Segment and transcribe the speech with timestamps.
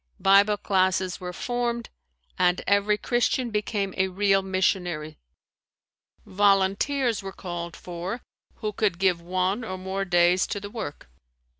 [0.19, 1.91] Bible classes were formed
[2.35, 5.19] and every Christian became a real missionary.
[6.25, 8.23] Volunteers were called for,
[8.55, 11.07] who could give one or more days to the work.